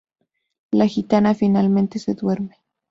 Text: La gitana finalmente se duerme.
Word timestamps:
La 0.71 0.87
gitana 0.87 1.35
finalmente 1.35 1.99
se 1.99 2.15
duerme. 2.15 2.57